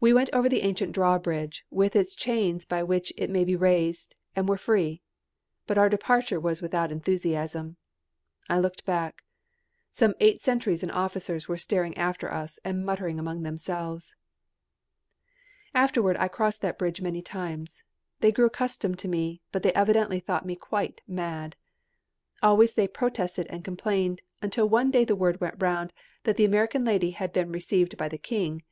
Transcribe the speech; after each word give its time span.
We 0.00 0.12
went 0.12 0.28
over 0.34 0.50
the 0.50 0.60
ancient 0.60 0.92
drawbridge, 0.92 1.64
with 1.70 1.96
its 1.96 2.14
chains 2.14 2.66
by 2.66 2.82
which 2.82 3.10
it 3.16 3.30
may 3.30 3.42
be 3.42 3.56
raised, 3.56 4.14
and 4.34 4.46
were 4.46 4.58
free. 4.58 5.00
But 5.66 5.78
our 5.78 5.88
departure 5.88 6.38
was 6.38 6.60
without 6.60 6.92
enthusiasm. 6.92 7.78
I 8.50 8.58
looked 8.58 8.84
back. 8.84 9.22
Some 9.90 10.12
eight 10.20 10.42
sentries 10.42 10.82
and 10.82 10.92
officers 10.92 11.48
were 11.48 11.56
staring 11.56 11.96
after 11.96 12.30
us 12.30 12.60
and 12.66 12.84
muttering 12.84 13.18
among 13.18 13.44
themselves. 13.44 14.14
Afterward 15.74 16.18
I 16.18 16.28
crossed 16.28 16.60
that 16.60 16.76
bridge 16.78 17.00
many 17.00 17.22
times. 17.22 17.82
They 18.20 18.32
grew 18.32 18.44
accustomed 18.44 18.98
to 18.98 19.08
me, 19.08 19.40
but 19.52 19.62
they 19.62 19.72
evidently 19.72 20.20
thought 20.20 20.44
me 20.44 20.54
quite 20.56 21.00
mad. 21.06 21.56
Always 22.42 22.74
they 22.74 22.86
protested 22.88 23.46
and 23.48 23.64
complained, 23.64 24.20
until 24.42 24.68
one 24.68 24.90
day 24.90 25.06
the 25.06 25.16
word 25.16 25.40
went 25.40 25.54
round 25.62 25.94
that 26.24 26.36
the 26.36 26.44
American 26.44 26.84
lady 26.84 27.12
had 27.12 27.32
been 27.32 27.50
received 27.52 27.96
by 27.96 28.10
the 28.10 28.18
King. 28.18 28.62